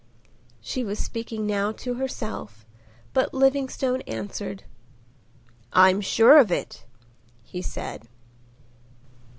[0.61, 2.65] She was speaking now to herself;
[3.13, 4.63] but Livingstone answered.
[5.73, 6.85] "I'm sure of it,"
[7.43, 8.07] he said.